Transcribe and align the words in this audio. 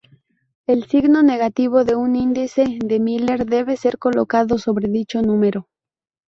El 0.65 0.85
signo 0.87 1.21
negativo 1.21 1.83
de 1.83 1.93
un 1.93 2.15
índice 2.15 2.65
de 2.83 2.99
Miller 2.99 3.45
debe 3.45 3.77
ser 3.77 3.99
colocado 3.99 4.57
sobre 4.57 4.87
dicho 4.89 5.21
número. 5.21 5.69